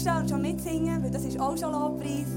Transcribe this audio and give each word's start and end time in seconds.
aufstehen 0.00 0.16
und 0.16 0.30
schon 0.30 0.42
mitsingen, 0.42 1.02
weil 1.02 1.10
das 1.10 1.24
ist 1.24 1.38
auch 1.38 1.56
schon 1.56 1.72
Lobpreis. 1.72 2.29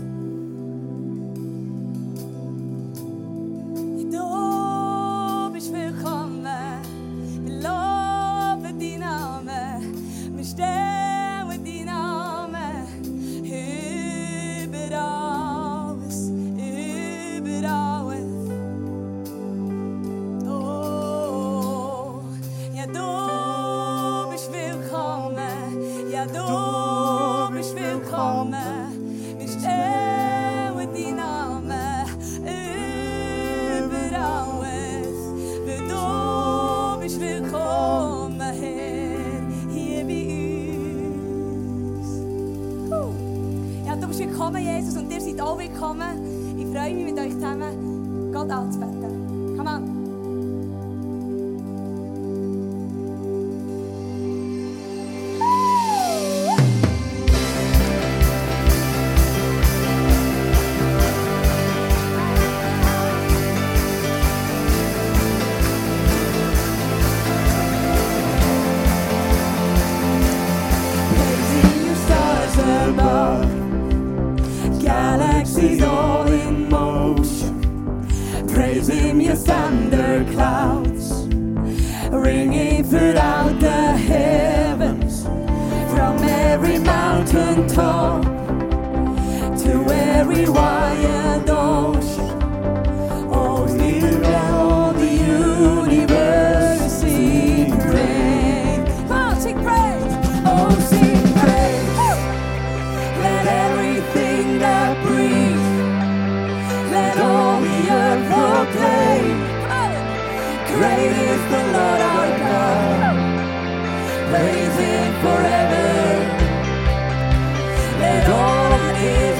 All 119.06 119.32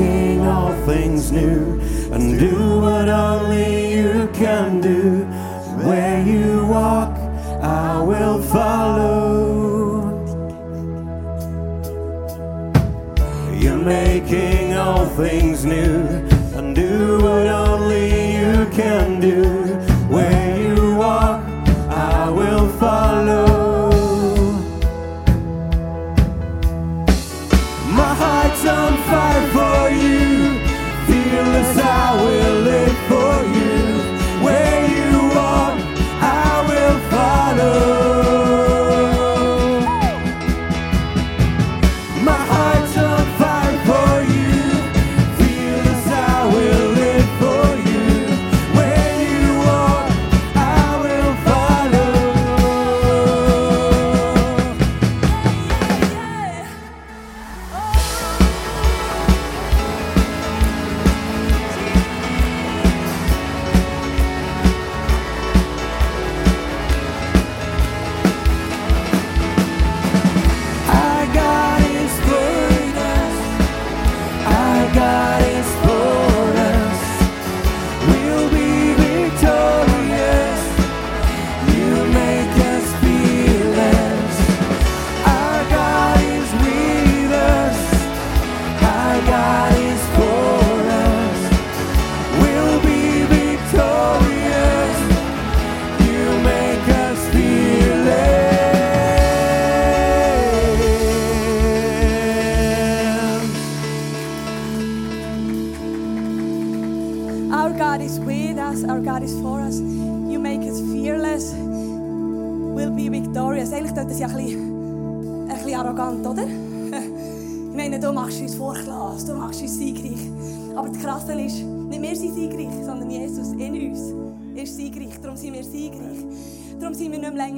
making 0.00 0.40
all 0.46 0.72
things 0.86 1.30
new 1.30 1.78
and 2.12 2.38
do 2.38 2.80
what 2.80 3.08
only 3.08 3.92
you 3.92 4.28
can 4.32 4.80
do. 4.80 5.24
Where 5.86 6.22
you 6.26 6.66
walk, 6.66 7.14
I 7.62 8.00
will 8.00 8.42
follow. 8.42 9.20
You're 13.54 13.84
making 13.84 14.74
all 14.74 15.06
things 15.06 15.64
new 15.66 16.06
and 16.56 16.74
do 16.74 17.18
what 17.18 17.46
only 17.46 18.36
you 18.38 18.66
can 18.72 19.20
do. 19.20 19.44
Where 20.08 20.39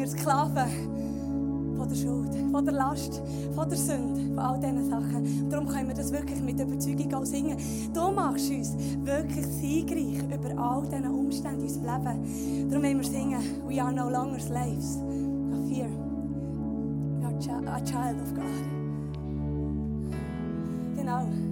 wir 0.03 0.09
Sklaven 0.09 1.77
von 1.77 1.89
der 1.89 1.95
Schuld, 1.95 2.35
von 2.51 2.65
der 2.65 2.75
Last, 2.75 3.23
von 3.55 3.69
der 3.69 3.79
Sünde, 3.79 4.35
von 4.35 4.39
all 4.39 4.59
diesen 4.59 4.91
Sachen. 4.91 5.49
Darum 5.49 5.69
können 5.69 5.89
wir 5.89 5.95
das 5.95 6.13
wirklich 6.13 6.43
mit 6.43 6.61
Überzeugung 6.61 7.15
auch 7.15 7.25
singen. 7.25 7.57
Du 7.95 8.11
machst 8.11 8.51
uns 8.51 8.75
wirklich 9.05 9.47
siegreich 9.47 10.19
über 10.25 10.61
all 10.61 10.83
diese 10.83 11.09
Umstände 11.09 11.65
in 11.65 11.69
unserem 11.69 11.85
Leben. 11.85 12.69
Darum 12.69 12.85
wollen 12.85 12.99
wir 12.99 13.09
singen, 13.09 13.43
we 13.69 13.81
are 13.81 13.93
no 13.93 14.09
longer 14.11 14.41
slaves 14.41 14.97
of 15.53 15.69
fear. 15.69 15.89
We 17.21 17.25
are 17.49 17.77
a 17.77 17.81
child 17.85 18.21
of 18.21 18.35
God. 18.35 18.45
Genau. 20.97 21.52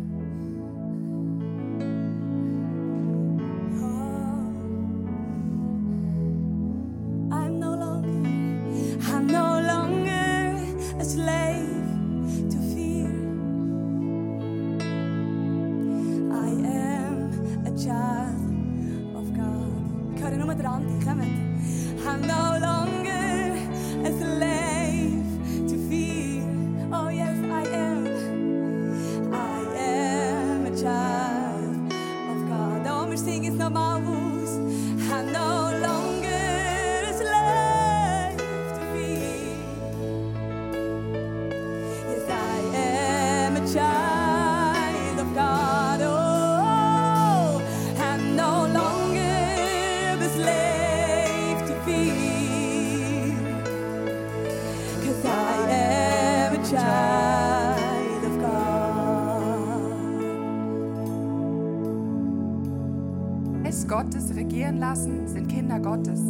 long 20.70 21.02
coming. 21.02 21.98
I'm 22.06 22.20
no 22.22 22.58
longer. 22.60 22.99
lassen, 64.80 65.28
sind 65.28 65.48
Kinder 65.48 65.78
Gottes. 65.78 66.20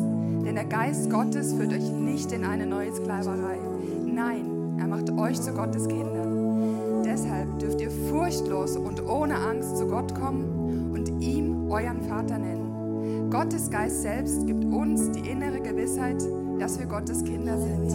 Denn 0.44 0.56
der 0.56 0.64
Geist 0.64 1.08
Gottes 1.08 1.54
führt 1.54 1.72
euch 1.72 1.90
nicht 1.90 2.32
in 2.32 2.44
eine 2.44 2.66
neue 2.66 2.92
Sklaverei. 2.92 3.58
Nein, 4.04 4.76
er 4.78 4.88
macht 4.88 5.10
euch 5.10 5.40
zu 5.40 5.52
Gottes 5.52 5.86
Kindern. 5.86 7.02
Deshalb 7.04 7.58
dürft 7.60 7.80
ihr 7.80 7.90
furchtlos 7.90 8.76
und 8.76 9.06
ohne 9.08 9.36
Angst 9.36 9.78
zu 9.78 9.86
Gott 9.86 10.14
kommen 10.14 10.90
und 10.92 11.22
ihm 11.22 11.70
euren 11.70 12.02
Vater 12.02 12.38
nennen. 12.38 13.30
Gottes 13.30 13.70
Geist 13.70 14.02
selbst 14.02 14.46
gibt 14.46 14.64
uns 14.64 15.12
die 15.12 15.28
innere 15.28 15.60
Gewissheit, 15.60 16.22
dass 16.58 16.78
wir 16.78 16.86
Gottes 16.86 17.22
Kinder 17.22 17.56
sind. 17.56 17.92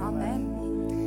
Amen. 0.00 0.46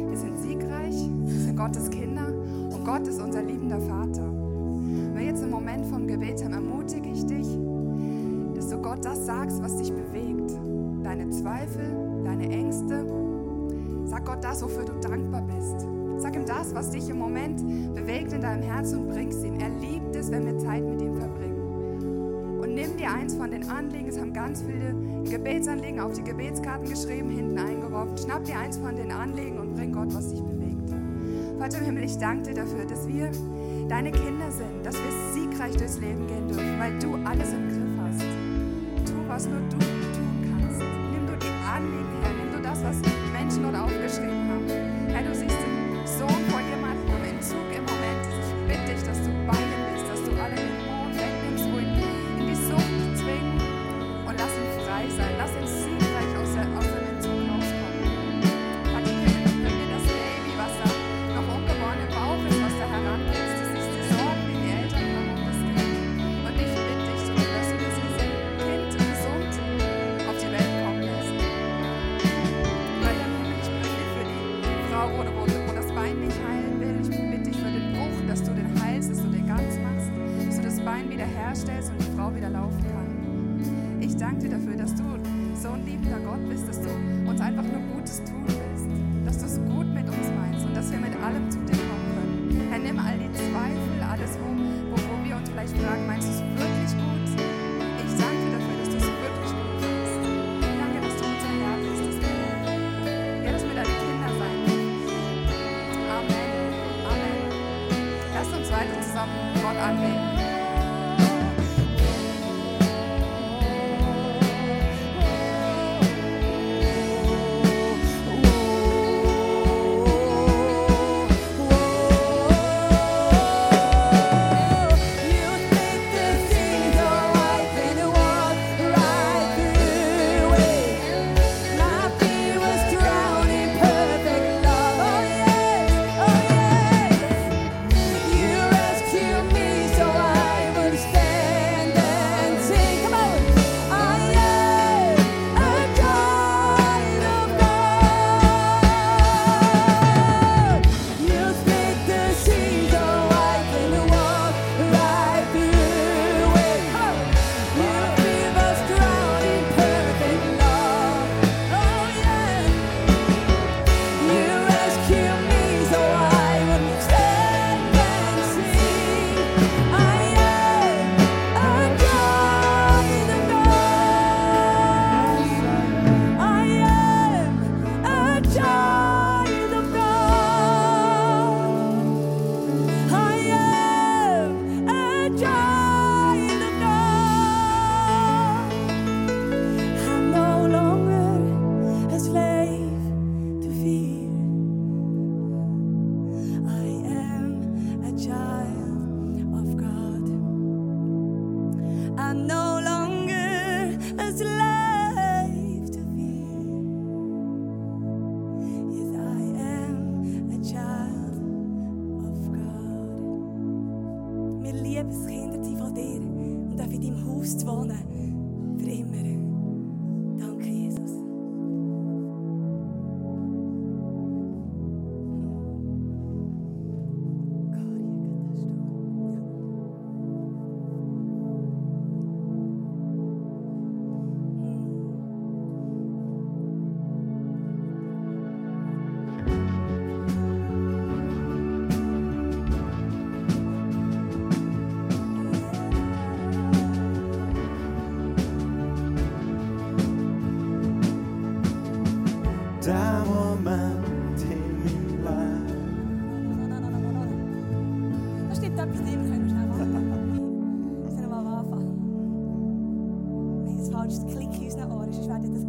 Wir 0.10 0.18
sind 0.18 0.38
siegreich, 0.40 0.96
wir 1.26 1.42
sind 1.42 1.58
Gottes 1.58 1.90
Kinder 1.90 2.28
und 2.72 2.86
Gott 2.86 3.08
ist 3.08 3.22
unser 3.22 3.42
liebender 3.42 3.80
Vater. 3.80 4.24
Wenn 4.24 5.18
wir 5.18 5.26
jetzt 5.26 5.44
im 5.44 5.50
Moment 5.50 5.86
vom 5.86 6.08
Gebet 6.08 6.35
das 9.06 9.26
sagst, 9.26 9.62
was 9.62 9.78
dich 9.78 9.92
bewegt, 9.94 10.52
deine 11.04 11.30
Zweifel, 11.30 12.24
deine 12.24 12.50
Ängste, 12.50 13.06
sag 14.06 14.26
Gott 14.26 14.44
das, 14.44 14.64
wofür 14.64 14.84
du 14.84 14.94
dankbar 15.00 15.44
bist. 15.44 15.88
Sag 16.18 16.36
ihm 16.36 16.46
das, 16.46 16.74
was 16.74 16.92
dich 16.92 17.10
im 17.10 17.20
Moment 17.20 17.62
bewegt 17.94 18.34
in 18.34 18.42
deinem 18.42 18.64
Herzen 18.64 19.02
und 19.02 19.10
bringst 19.10 19.44
ihm. 19.44 19.60
Er 19.60 19.70
liebt 19.70 20.16
es, 20.16 20.32
wenn 20.32 20.46
wir 20.46 20.58
Zeit 20.58 20.84
mit 20.84 21.02
ihm 21.02 21.16
verbringen. 21.16 22.60
Und 22.62 22.74
nimm 22.74 22.98
dir 22.98 23.12
eins 23.12 23.36
von 23.36 23.52
den 23.52 23.70
Anliegen, 23.70 24.08
es 24.08 24.20
haben 24.20 24.34
ganz 24.34 24.64
viele 24.64 24.96
Gebetsanliegen 25.30 26.00
auf 26.00 26.14
die 26.14 26.24
Gebetskarten 26.24 26.90
geschrieben, 26.90 27.30
hinten 27.30 27.60
eingeworfen. 27.60 28.18
Schnapp 28.18 28.44
dir 28.46 28.58
eins 28.58 28.78
von 28.78 28.96
den 28.96 29.12
Anliegen 29.12 29.60
und 29.60 29.76
bring 29.76 29.92
Gott, 29.92 30.16
was 30.16 30.30
dich 30.30 30.42
bewegt. 30.42 30.90
Vater 31.60 31.80
im 31.80 31.86
Himmel, 31.86 32.04
ich 32.06 32.18
danke 32.18 32.50
dir 32.50 32.56
dafür, 32.56 32.86
dass 32.86 33.08
wir 33.08 33.30
deine 33.88 34.12
Kinder 34.12 34.52
sind, 34.52 34.84
dass 34.84 34.96
wir 34.96 35.34
siegreich 35.34 35.76
durchs 35.78 36.00
Leben 36.00 36.26
gehen 36.28 36.48
dürfen, 36.48 36.80
weil 36.80 36.98
du 37.00 37.16
alles 37.26 37.54
im 37.54 37.75
passe 39.36 39.48
not 39.48 39.70
tout. 39.70 40.05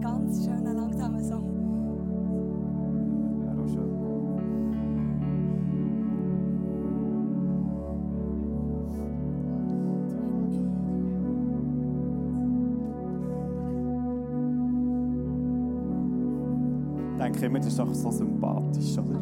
ganz 0.06 0.44
schöner, 0.44 0.72
langsamer 0.72 1.22
Song. 1.22 1.52
denke 17.18 17.46
immer, 17.46 17.58
das 17.58 17.68
ist 17.68 17.78
doch 17.78 17.92
so 17.92 18.10
sympathisch, 18.12 18.96
oder? 18.98 19.20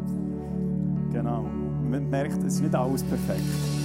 Genau. 1.11 1.45
Man 1.89 2.09
merkt, 2.09 2.37
es 2.43 2.55
ist 2.55 2.61
nicht 2.61 2.75
alles 2.75 3.01
perfekt. 3.03 3.84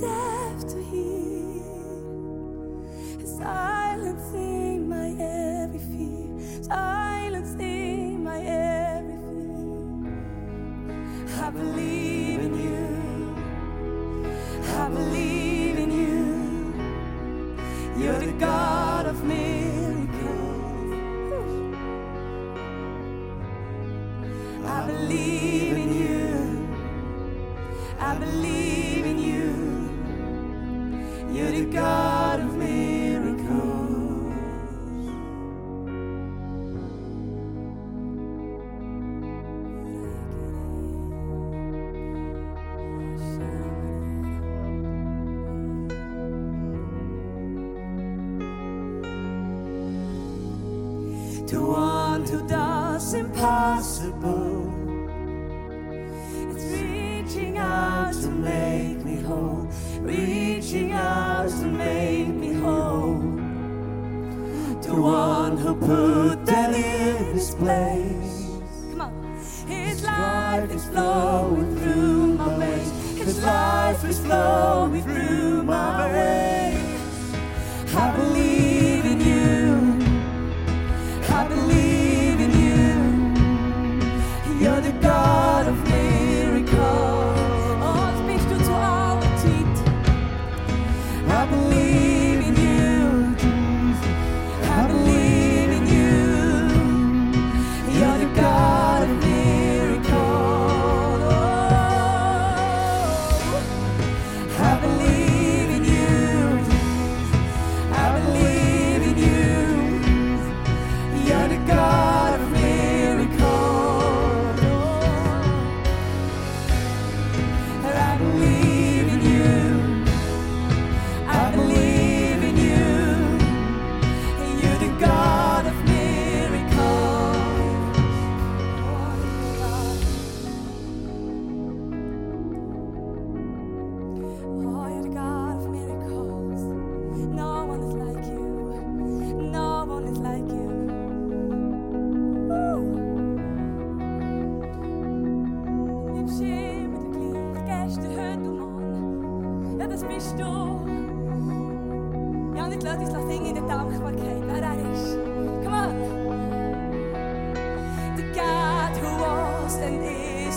left 0.00 0.70
to 0.70 0.82
hear. 0.82 1.01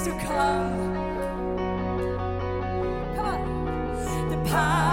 to 0.06 0.12
come. 0.20 0.94
Come 3.16 3.26
on. 3.26 4.30
The 4.30 4.50
power. 4.52 4.85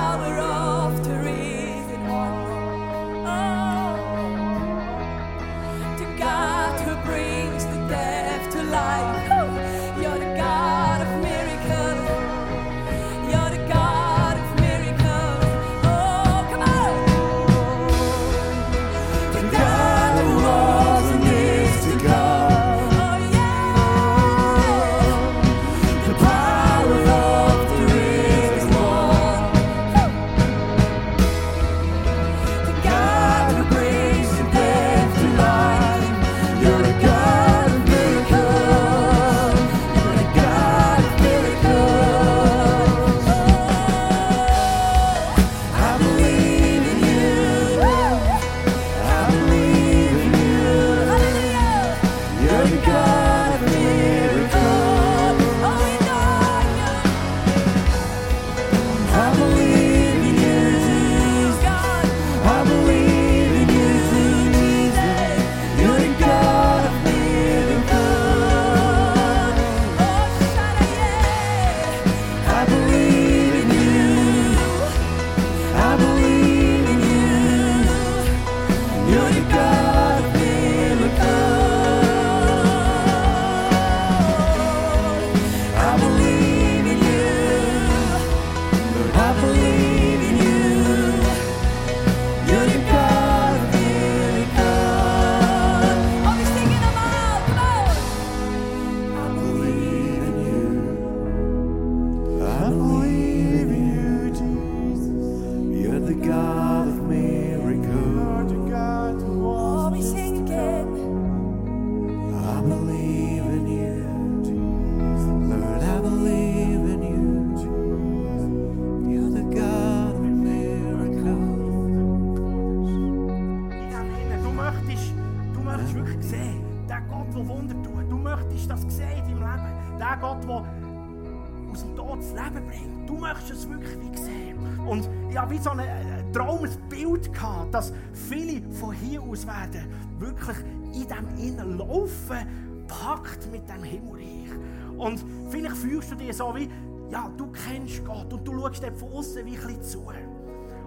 Ich 135.42 135.44
habe 135.44 135.54
wie 135.56 135.60
so 135.60 135.70
ein 135.70 135.80
äh, 135.80 136.32
Traumbild 136.32 137.32
gehabt, 137.32 137.74
dass 137.74 137.92
viele 138.12 138.62
von 138.74 138.94
hier 138.94 139.20
aus 139.20 139.44
werden 139.44 139.88
wirklich 140.20 140.56
in 140.94 141.08
dem 141.08 141.36
Innen 141.36 141.78
laufen, 141.78 142.86
packt 142.86 143.50
mit 143.50 143.68
dem 143.68 143.82
Himmelreich. 143.82 144.52
Und 144.96 145.24
vielleicht 145.50 145.78
fühlst 145.78 146.12
du 146.12 146.14
dich 146.14 146.36
so 146.36 146.54
wie, 146.54 146.70
ja, 147.10 147.28
du 147.36 147.48
kennst 147.50 148.04
Gott 148.04 148.32
und 148.32 148.46
du 148.46 148.52
schaust 148.52 148.84
dort 148.84 148.96
von 148.96 149.12
außen 149.14 149.44
wie 149.44 149.56
ein 149.56 149.66
bisschen 149.66 149.82
zu. 149.82 150.04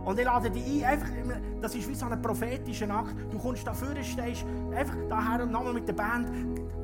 Und 0.05 0.19
ich 0.19 0.25
lade 0.25 0.49
dich 0.49 0.85
ein, 0.85 0.89
einfach, 0.89 1.09
das 1.61 1.75
ist 1.75 1.89
wie 1.89 1.95
so 1.95 2.05
ein 2.05 2.21
prophetischer 2.21 2.89
Akt. 2.89 3.13
Du 3.31 3.37
kommst 3.37 3.67
da 3.67 3.73
vorne, 3.73 4.05
stehst 4.05 4.45
einfach 4.73 4.95
daher 5.09 5.43
und 5.43 5.51
nochmal 5.51 5.73
mit 5.73 5.85
der 5.85 5.95
Band 5.95 6.29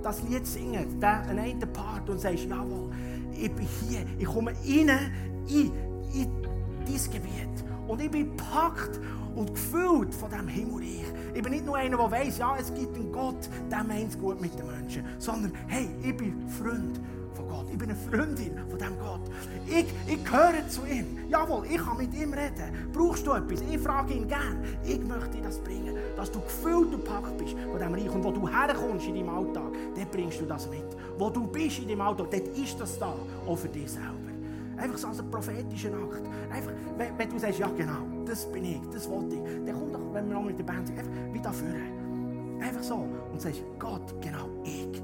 das 0.04 0.22
Lied 0.24 0.46
singen, 0.46 1.00
den 1.00 1.40
einen 1.40 1.72
Part 1.72 2.10
und 2.10 2.20
sagst, 2.20 2.50
jawohl, 2.50 2.92
ich 3.32 3.56
bin 3.56 3.66
hier, 3.88 4.06
ich 4.20 4.26
komme 4.26 4.52
rein 4.52 5.14
in, 5.48 5.72
in 6.14 6.52
dein 6.86 7.12
Gebiet. 7.12 7.64
Und 7.88 8.02
ich 8.02 8.12
bin 8.12 8.36
gepackt 8.36 9.00
und 9.36 9.54
gefüllt 9.54 10.14
von 10.14 10.30
diesem 10.30 10.48
Himmelreich. 10.48 11.06
Ich 11.34 11.42
bin 11.42 11.52
nicht 11.52 11.66
nur 11.66 11.78
einer, 11.78 11.98
der 11.98 12.12
weiss, 12.12 12.38
ja, 12.38 12.56
es 12.60 12.74
gibt 12.74 12.96
einen 12.96 13.12
Gott, 13.12 13.50
der 13.70 13.84
meint 13.84 14.10
es 14.10 14.20
gut 14.20 14.42
mit 14.42 14.58
den 14.58 14.68
Menschen, 14.68 15.04
sondern 15.18 15.54
hey, 15.68 15.90
ich 16.04 16.16
bin 16.16 16.48
Freund 16.50 17.00
von 17.34 17.48
Gott. 17.48 17.66
Ich 17.72 17.78
bin 17.78 17.90
eine 17.90 17.98
Freundin 17.98 18.58
von 18.70 18.78
diesem 18.78 19.00
Gott. 19.00 19.22
Ich, 19.66 19.86
ich 20.08 20.24
gehöre 20.24 20.68
zu 20.68 20.86
ihm. 20.86 21.30
Jawohl, 21.30 21.66
ich 21.70 21.78
kann 21.78 21.98
mit 21.98 22.14
ihm 22.14 22.34
reden. 22.34 22.92
Brauchst 22.94 23.26
du 23.26 23.34
etwas? 23.34 23.62
Ich 23.62 23.80
frage 23.80 24.14
ihn 24.14 24.28
gern. 24.28 24.64
Ich 24.84 25.00
möchte 25.00 25.38
dir 25.38 25.44
das 25.44 25.60
bringen, 25.60 25.96
dass 26.16 26.32
du 26.32 26.42
gefüllt 26.42 26.94
und 26.94 27.04
gepackt 27.04 27.38
bist 27.38 27.56
von 27.58 27.78
diesem 27.78 27.94
Reich. 27.94 28.10
Und 28.10 28.24
wo 28.24 28.32
du 28.32 28.48
herkommst 28.48 29.08
in 29.08 29.16
deinem 29.16 29.30
Alltag, 29.30 29.72
dort 29.96 30.12
bringst 30.12 30.42
du 30.42 30.46
das 30.46 30.70
mit. 30.70 30.86
Wo 31.18 31.30
du 31.30 31.48
bist 31.48 31.80
in 31.80 31.88
deinem 31.88 32.02
Alltag, 32.02 32.28
dort 32.32 32.48
ist 32.58 32.80
das 32.80 33.00
da, 33.00 33.14
auch 33.48 33.56
für 33.58 33.70
dich 33.70 33.92
selber. 33.92 34.31
Einfach 34.82 34.98
so 34.98 35.08
als 35.10 35.20
ein 35.20 35.30
prophetischer 35.30 35.94
Akt. 35.94 36.28
Einfach, 36.52 36.72
wenn, 36.98 37.18
wenn, 37.18 37.30
du 37.30 37.40
sagst, 37.40 37.60
ja 37.60 37.70
genau, 37.78 38.02
das 38.26 38.52
bin 38.52 38.66
ich, 38.66 38.82
das 38.92 39.08
wollte 39.08 39.36
ich, 39.36 39.42
dann 39.66 39.76
komm 39.78 39.92
doch, 39.92 40.14
wenn 40.14 40.28
wir 40.28 40.34
noch 40.34 40.44
mit 40.44 40.58
der 40.58 40.64
Band 40.64 40.88
sind, 40.88 40.98
einfach 40.98 41.12
wieder 41.34 41.54
führen. 41.54 42.60
Einfach 42.60 42.84
so. 42.84 43.08
Und 43.32 43.40
sagst, 43.40 43.62
Gott, 43.78 44.14
genau, 44.22 44.50
ich. 44.64 45.02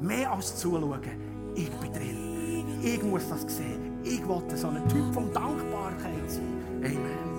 Mehr 0.00 0.30
als 0.30 0.56
zuschauen, 0.56 1.00
ich 1.54 1.70
bin 1.70 1.92
drin. 1.92 2.78
Ich 2.82 3.02
muss 3.02 3.28
das 3.28 3.42
sehen. 3.42 3.98
Ich 4.04 4.26
wollte 4.28 4.56
so 4.56 4.68
ein 4.68 4.86
Typ 4.88 5.12
von 5.12 5.32
Dankbarkeit 5.32 6.30
sein. 6.30 6.42
Amen. 6.82 7.33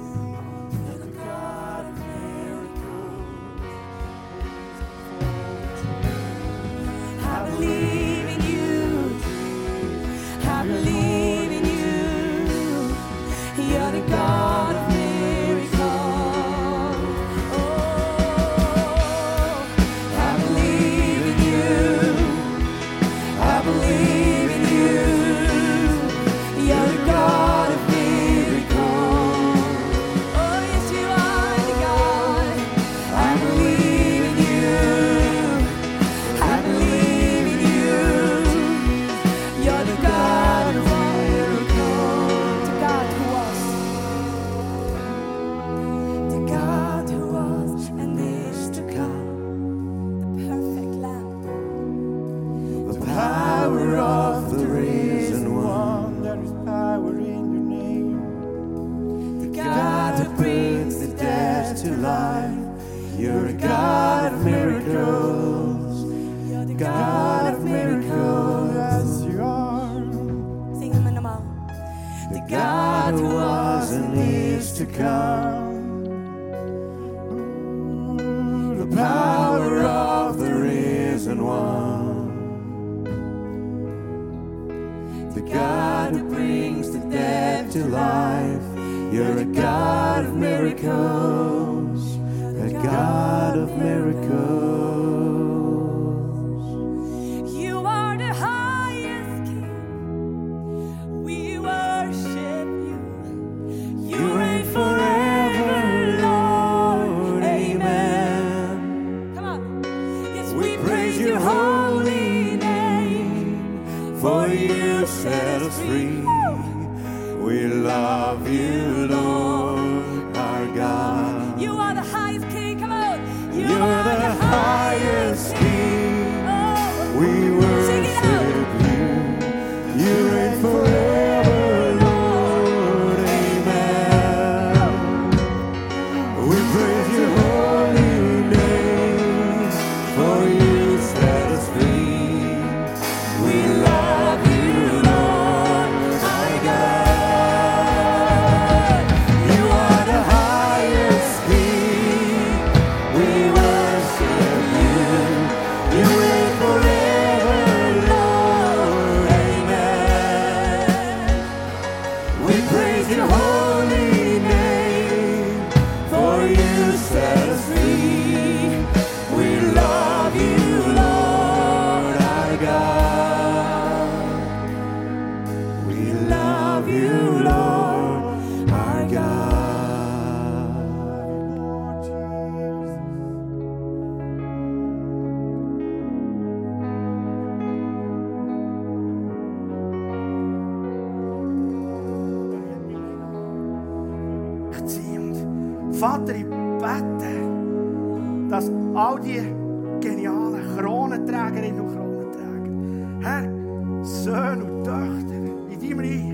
Söhne 204.26 204.64
und 204.64 204.84
Töchter 204.84 205.36
in 205.70 205.80
deinem 205.80 206.00
Reich, 206.00 206.34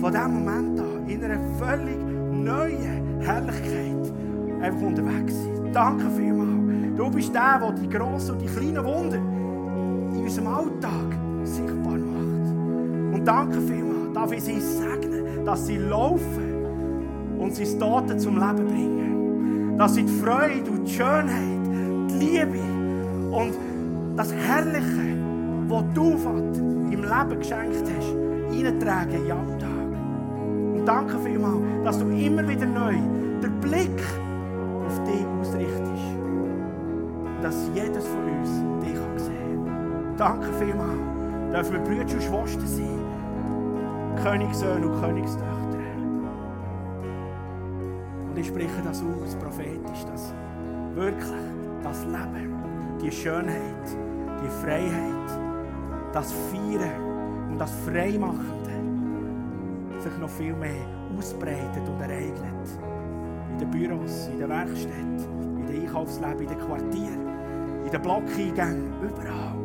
von 0.00 0.12
diesem 0.12 0.32
Moment 0.32 0.78
an 0.78 1.08
in 1.08 1.24
einer 1.24 1.40
völlig 1.58 1.98
neuen 2.30 3.20
Herrlichkeit 3.20 4.12
einfach 4.60 4.80
unterwegs 4.80 5.34
sind. 5.34 5.74
Danke 5.74 6.08
vielmals. 6.16 6.96
Du 6.96 7.10
bist 7.10 7.34
der, 7.34 7.58
der 7.58 7.72
die 7.72 7.88
grossen 7.88 8.36
und 8.36 8.42
die 8.42 8.46
kleinen 8.46 8.84
Wunder 8.84 9.16
in 9.16 10.22
unserem 10.22 10.46
Alltag 10.46 11.18
sichtbar 11.42 11.98
macht. 11.98 12.46
Und 13.12 13.24
danke 13.24 13.60
vielmals, 13.60 14.12
darf 14.14 14.30
ich 14.30 14.44
sie 14.44 14.60
segnen, 14.60 15.44
dass 15.44 15.66
sie 15.66 15.78
laufen 15.78 16.64
und 17.40 17.56
sie 17.56 17.76
Toten 17.76 18.20
zum 18.20 18.38
Leben 18.38 18.66
bringen. 18.68 19.76
Dass 19.76 19.96
sie 19.96 20.04
die 20.04 20.12
Freude 20.12 20.70
und 20.70 20.86
die 20.86 20.92
Schönheit, 20.92 21.66
die 22.08 22.24
Liebe 22.24 22.60
und 23.32 23.54
das 24.14 24.32
Herrliche, 24.32 25.19
was 25.70 25.84
du, 25.94 26.16
Vater, 26.16 26.60
im 26.90 27.02
Leben 27.02 27.38
geschenkt 27.38 27.84
hast, 27.96 28.14
reintragen 28.50 29.24
in 29.24 29.32
Alltag. 29.32 29.70
Und 30.74 30.84
danke 30.84 31.18
vielmals, 31.18 31.62
dass 31.84 31.98
du 31.98 32.08
immer 32.08 32.46
wieder 32.48 32.66
neu 32.66 32.94
den 33.42 33.60
Blick 33.60 34.02
auf 34.86 35.04
dich 35.04 35.24
ausrichtest. 35.40 36.16
Dass 37.42 37.70
jedes 37.74 38.06
von 38.06 38.24
uns 38.24 38.50
dich 38.84 38.94
kann 38.94 39.18
sehen 39.18 39.64
kann. 39.64 40.16
Danke 40.16 40.52
vielmals, 40.58 41.52
dürfen 41.52 41.72
wir 41.72 41.80
Brüder 41.80 42.02
und 42.02 42.22
Schwestern 42.22 42.66
sein. 42.66 43.00
Königssöhne 44.22 44.86
und 44.86 45.00
Königstöchter. 45.00 45.78
Und 48.28 48.36
ich 48.36 48.48
spreche 48.48 48.82
das 48.84 49.02
aus, 49.02 49.36
prophetisch, 49.36 50.04
dass 50.10 50.34
wirklich 50.94 51.30
das 51.82 52.04
Leben, 52.04 52.54
die 53.02 53.10
Schönheit, 53.10 53.86
die 54.42 54.64
Freiheit, 54.64 55.39
das 56.12 56.32
Feiern 56.32 57.50
und 57.50 57.58
das 57.58 57.70
Freimachende 57.84 58.70
sich 60.00 60.18
noch 60.18 60.30
viel 60.30 60.54
mehr 60.54 60.86
ausbreitet 61.16 61.88
und 61.88 62.00
ereignet. 62.00 62.78
In 63.52 63.58
den 63.58 63.70
Büros, 63.70 64.28
in 64.32 64.38
den 64.38 64.48
Werkstätten, 64.48 65.58
in 65.58 65.66
den 65.66 65.82
Einkaufsleben, 65.82 66.40
in 66.40 66.48
den 66.48 66.58
Quartieren, 66.58 67.84
in 67.84 67.90
den 67.90 68.02
Blockeingängen, 68.02 68.92
überall. 69.02 69.56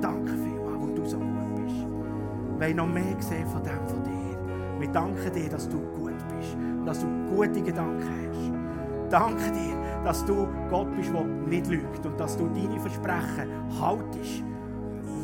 Danke 0.00 0.32
vielmals, 0.32 0.80
weil 0.80 0.94
du 0.94 1.04
so 1.04 1.18
gut 1.18 1.54
bist. 1.56 1.76
Wir 1.76 2.60
wollen 2.60 2.76
noch 2.76 2.86
mehr 2.86 3.16
sehen 3.18 3.46
von 3.48 3.62
dem 3.62 3.88
von 3.88 4.02
dir. 4.04 4.78
Wir 4.78 4.88
danken 4.88 5.32
dir, 5.32 5.48
dass 5.48 5.68
du 5.68 5.78
gut 5.78 6.14
bist 6.36 6.54
und 6.54 6.86
dass 6.86 7.00
du 7.00 7.06
gute 7.34 7.60
Gedanken 7.60 8.08
hast. 8.08 9.10
Danke 9.10 9.50
dir, 9.50 9.76
dass 10.04 10.24
du 10.24 10.46
Gott 10.70 10.94
bist, 10.96 11.12
der 11.12 11.24
nicht 11.24 11.66
lügt 11.66 12.06
und 12.06 12.18
dass 12.18 12.36
du 12.36 12.46
deine 12.48 12.78
Versprechen 12.78 13.50
haltest. 13.80 14.44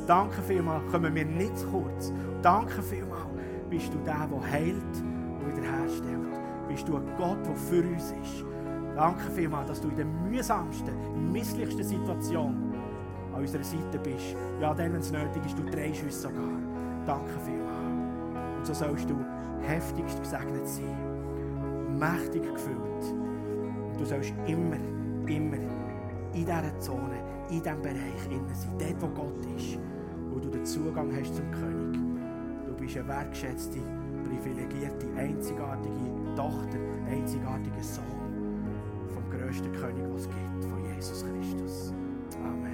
Danke 0.06 0.40
vielmals, 0.40 0.88
kommen 0.92 1.12
wir 1.14 1.24
nicht 1.24 1.58
zu 1.58 1.66
kurz. 1.66 2.12
Danke 2.40 2.80
vielmals, 2.80 3.26
bist 3.68 3.92
du 3.92 3.98
der, 3.98 4.28
der 4.28 4.50
heilt 4.52 4.76
und 4.76 5.56
wiederherstellt. 5.56 6.68
Bist 6.68 6.88
du 6.88 6.96
ein 6.96 7.06
Gott, 7.16 7.44
der 7.44 7.56
für 7.56 7.82
uns 7.82 8.12
ist. 8.12 8.44
Danke 8.94 9.28
vielmals, 9.32 9.68
dass 9.68 9.80
du 9.80 9.88
in 9.88 9.96
der 9.96 10.04
mühsamsten, 10.04 11.32
misslichsten 11.32 11.82
Situation 11.82 12.72
an 13.34 13.40
unserer 13.40 13.64
Seite 13.64 13.98
bist. 13.98 14.36
Ja, 14.60 14.72
dann, 14.72 14.92
wenn 14.92 15.00
es 15.00 15.10
nötig 15.10 15.44
ist, 15.44 15.58
du 15.58 15.64
drehst 15.64 16.04
uns 16.04 16.22
sogar. 16.22 16.56
Danke 17.04 17.32
vielmals. 17.44 18.58
Und 18.58 18.66
so 18.66 18.74
sollst 18.74 19.10
du 19.10 19.16
heftigst 19.62 20.20
gesegnet 20.22 20.68
sein. 20.68 21.98
Mächtig 21.98 22.42
gefüllt. 22.44 23.12
Und 23.90 24.00
du 24.00 24.04
sollst 24.04 24.32
immer, 24.46 24.76
immer 25.26 25.56
in 26.32 26.44
dieser 26.44 26.78
Zone, 26.78 27.18
in 27.50 27.62
diesem 27.62 27.82
Bereich 27.82 28.26
innen 28.30 28.54
sein. 28.54 28.72
Dort, 28.78 29.02
wo 29.02 29.08
Gott 29.08 29.46
ist. 29.56 29.78
Zugang 30.66 31.14
hast 31.16 31.36
zum 31.36 31.48
König. 31.52 32.00
Du 32.66 32.74
bist 32.74 32.96
eine 32.96 33.06
wertgeschätzte, 33.06 33.78
privilegierte, 34.24 35.06
einzigartige 35.16 36.34
Tochter, 36.34 36.78
einzigartiger 37.08 37.82
Sohn 37.82 38.66
vom 39.14 39.30
grössten 39.30 39.72
König, 39.72 40.02
was 40.12 40.22
es 40.22 40.28
gibt, 40.28 40.64
von 40.64 40.84
Jesus 40.92 41.24
Christus. 41.24 41.94
Amen. 42.42 42.65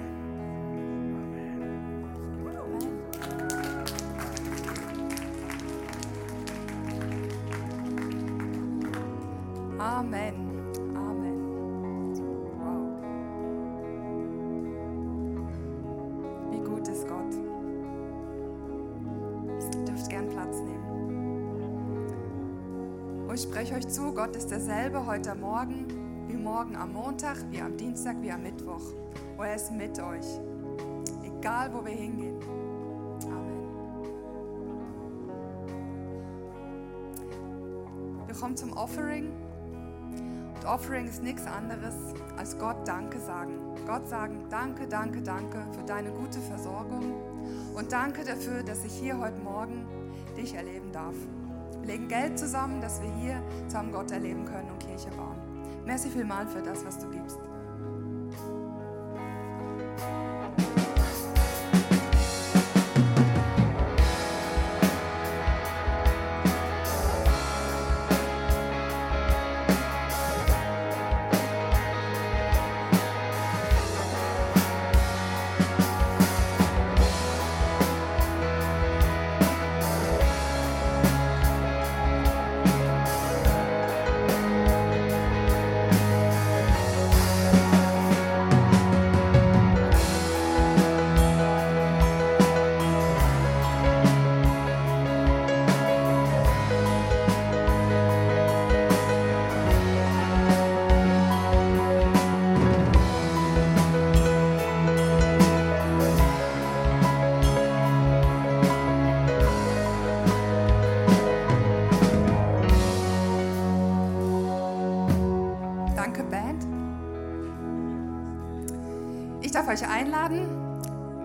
Spreche 23.63 23.75
euch 23.77 23.87
zu, 23.87 24.13
Gott 24.13 24.35
ist 24.35 24.51
derselbe 24.51 25.05
heute 25.05 25.35
Morgen, 25.35 25.87
wie 26.27 26.35
morgen 26.35 26.75
am 26.75 26.91
Montag, 26.91 27.37
wie 27.49 27.61
am 27.61 27.77
Dienstag, 27.77 28.21
wie 28.21 28.29
am 28.29 28.43
Mittwoch. 28.43 28.81
Und 29.37 29.45
er 29.45 29.55
ist 29.55 29.71
mit 29.71 29.97
euch. 30.01 30.25
Egal, 31.23 31.73
wo 31.73 31.85
wir 31.85 31.93
hingehen. 31.93 32.35
Amen. 33.23 33.63
Wir 38.27 38.35
kommen 38.35 38.57
zum 38.57 38.73
Offering. 38.73 39.31
Und 40.55 40.65
Offering 40.65 41.07
ist 41.07 41.23
nichts 41.23 41.45
anderes 41.45 41.95
als 42.35 42.59
Gott 42.59 42.85
Danke 42.85 43.17
sagen. 43.17 43.53
Gott 43.87 44.09
sagen, 44.09 44.43
danke, 44.49 44.89
danke, 44.89 45.21
danke 45.21 45.65
für 45.71 45.85
deine 45.85 46.11
gute 46.11 46.39
Versorgung 46.39 47.13
und 47.75 47.93
danke 47.93 48.25
dafür, 48.25 48.61
dass 48.63 48.83
ich 48.83 48.93
hier 48.93 49.17
heute 49.17 49.39
Morgen 49.39 49.85
dich 50.35 50.53
erleben 50.53 50.91
darf. 50.91 51.15
Legen 51.85 52.07
Geld 52.07 52.39
zusammen, 52.39 52.81
dass 52.81 53.01
wir 53.01 53.11
hier 53.15 53.41
zusammen 53.67 53.91
Gott 53.91 54.11
erleben 54.11 54.45
können 54.45 54.69
und 54.71 54.79
Kirche 54.79 55.09
bauen. 55.11 55.37
Merci 55.85 56.09
vielmal 56.09 56.47
für 56.47 56.61
das, 56.61 56.85
was 56.85 56.97
du 56.97 57.09
gibst. 57.09 57.39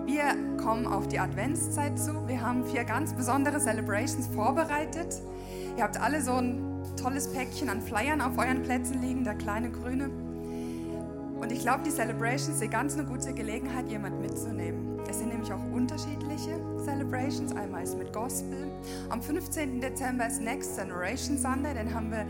Wir 0.09 0.35
kommen 0.57 0.87
auf 0.87 1.07
die 1.07 1.19
Adventszeit 1.19 1.99
zu. 1.99 2.27
Wir 2.27 2.41
haben 2.41 2.65
vier 2.65 2.83
ganz 2.83 3.13
besondere 3.13 3.59
Celebrations 3.59 4.25
vorbereitet. 4.25 5.21
Ihr 5.77 5.83
habt 5.83 6.01
alle 6.01 6.23
so 6.23 6.31
ein 6.31 6.63
tolles 6.99 7.31
Päckchen 7.31 7.69
an 7.69 7.79
Flyern 7.79 8.19
auf 8.19 8.35
euren 8.39 8.63
Plätzen 8.63 9.03
liegen, 9.03 9.23
der 9.23 9.35
kleine 9.35 9.69
grüne. 9.69 10.09
Und 11.39 11.51
ich 11.51 11.59
glaube, 11.59 11.83
die 11.85 11.91
Celebrations 11.91 12.57
sind 12.57 12.71
ganz 12.71 12.95
eine 12.95 13.05
gute 13.05 13.35
Gelegenheit, 13.35 13.87
jemand 13.87 14.19
mitzunehmen. 14.19 14.88
Es 15.07 15.19
sind 15.19 15.29
nämlich 15.29 15.51
auch 15.51 15.63
unterschiedliche 15.71 16.59
Celebrations. 16.83 17.55
Einmal 17.55 17.83
ist 17.83 17.97
mit 17.97 18.11
Gospel. 18.13 18.71
Am 19.09 19.21
15. 19.21 19.81
Dezember 19.81 20.27
ist 20.27 20.41
Next 20.41 20.77
Generation 20.77 21.37
Sunday. 21.37 21.73
Dann 21.73 21.93
haben 21.93 22.11
wir 22.11 22.25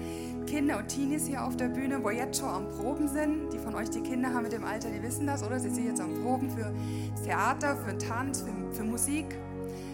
Kinder 0.45 0.77
und 0.79 0.87
Teenies 0.87 1.27
hier 1.27 1.43
auf 1.43 1.57
der 1.57 1.69
Bühne, 1.69 2.03
wo 2.03 2.09
jetzt 2.09 2.39
schon 2.39 2.49
am 2.49 2.69
Proben 2.69 3.07
sind. 3.07 3.53
Die 3.53 3.57
von 3.57 3.75
euch, 3.75 3.89
die 3.89 4.01
Kinder 4.01 4.33
haben 4.33 4.43
mit 4.43 4.51
dem 4.51 4.63
Alter, 4.63 4.89
die 4.89 5.01
wissen 5.01 5.27
das, 5.27 5.43
oder? 5.43 5.59
Sie 5.59 5.69
sind 5.69 5.85
jetzt 5.85 6.01
am 6.01 6.13
Proben 6.23 6.49
für 6.49 6.71
Theater, 7.23 7.75
für 7.77 7.97
Tanz, 7.97 8.41
für, 8.41 8.75
für 8.75 8.83
Musik. 8.83 9.25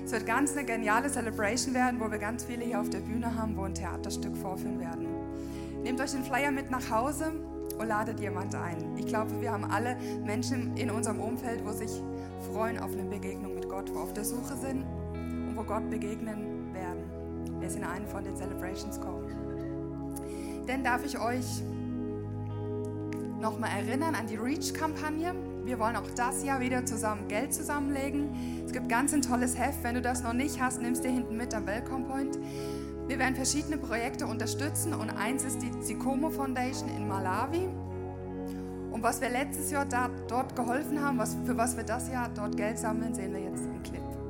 Es 0.06 0.12
wird 0.12 0.26
ganz 0.26 0.56
eine 0.56 0.66
geniale 0.66 1.10
Celebration 1.10 1.74
werden, 1.74 2.00
wo 2.00 2.12
wir 2.12 2.20
ganz 2.20 2.44
viele 2.44 2.64
hier 2.64 2.80
auf 2.80 2.90
der 2.90 3.00
Bühne 3.00 3.36
haben, 3.36 3.58
wo 3.58 3.64
ein 3.64 3.74
Theaterstück 3.74 4.38
vorführen 4.38 4.80
werden. 4.80 5.08
Nehmt 5.84 6.00
euch 6.00 6.12
den 6.12 6.24
Flyer 6.24 6.52
mit 6.52 6.70
nach 6.70 6.90
Hause 6.92 7.32
und 7.80 7.88
ladet 7.88 8.20
jemand 8.20 8.56
ein. 8.56 8.98
Ich 8.98 9.08
glaube, 9.08 9.42
wir 9.42 9.52
haben 9.52 9.66
alle 9.66 9.98
Menschen 10.26 10.78
in 10.78 10.92
unserem 10.92 11.20
Umfeld, 11.20 11.66
wo 11.66 11.72
sich 11.72 12.02
freuen 12.54 12.80
auf 12.80 12.92
eine 12.94 13.04
Begegnung 13.04 13.56
mit 13.56 13.70
Gott, 13.70 13.94
wo 13.94 14.00
auf 14.00 14.14
der 14.14 14.24
Suche 14.24 14.56
sind 14.58 14.84
und 14.84 15.54
wo 15.56 15.64
Gott 15.64 15.90
begegnen 15.90 16.74
werden. 16.74 17.04
Wer 17.60 17.74
in 17.76 17.84
eine 17.84 18.06
von 18.08 18.24
den 18.24 18.36
Celebrations 18.36 19.00
kommt. 19.00 19.32
Dann 20.68 20.84
darf 20.84 21.06
ich 21.06 21.20
euch 21.20 21.64
nochmal 23.40 23.70
erinnern 23.78 24.16
an 24.16 24.28
die 24.28 24.36
REACH-Kampagne. 24.36 25.34
Wir 25.64 25.80
wollen 25.80 25.96
auch 25.96 26.10
das 26.16 26.44
Jahr 26.44 26.60
wieder 26.60 26.86
zusammen 26.86 27.28
Geld 27.28 27.54
zusammenlegen. 27.54 28.64
Es 28.66 28.72
gibt 28.72 28.90
ganz 28.90 29.14
ein 29.14 29.22
tolles 29.22 29.58
Heft. 29.58 29.84
Wenn 29.84 29.96
du 29.96 30.02
das 30.02 30.24
noch 30.24 30.34
nicht 30.34 30.62
hast, 30.62 30.82
nimmst 30.82 31.04
dir 31.04 31.12
hinten 31.12 31.38
mit 31.38 31.54
am 31.54 31.66
Welcome 31.66 32.06
Point. 32.06 32.40
Wir 33.08 33.20
werden 33.20 33.36
verschiedene 33.36 33.78
Projekte 33.78 34.26
unterstützen 34.26 34.94
und 34.94 35.12
eins 35.12 35.44
ist 35.44 35.62
die 35.62 35.72
Sikomo 35.82 36.30
Foundation 36.30 36.90
in 36.90 37.08
Malawi. 37.08 37.70
Und 38.96 39.04
was 39.04 39.20
wir 39.20 39.30
letztes 39.30 39.72
Jahr 39.72 39.84
da, 39.84 40.10
dort 40.30 40.56
geholfen 40.56 41.04
haben, 41.04 41.18
was, 41.18 41.36
für 41.46 41.58
was 41.58 41.76
wir 41.76 41.84
das 41.84 42.10
Jahr 42.10 42.30
dort 42.34 42.56
Geld 42.56 42.80
sammeln, 42.80 43.14
sehen 43.14 43.34
wir 43.34 43.42
jetzt 43.42 43.66
im 43.66 43.84
Clip. 43.84 44.25